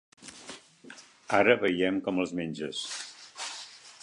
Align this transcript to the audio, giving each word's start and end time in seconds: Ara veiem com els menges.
Ara 1.41 1.57
veiem 1.65 2.01
com 2.09 2.25
els 2.25 2.35
menges. 2.41 2.85